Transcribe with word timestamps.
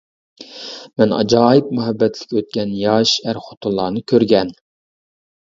مەن 1.01 1.11
ئاجايىپ 1.17 1.67
مۇھەببەتلىك 1.79 2.33
ئۆتكەن 2.41 2.73
ياش 2.81 3.13
ئەر-خوتۇنلارنى 3.27 4.05
كۆرگەن. 4.15 4.53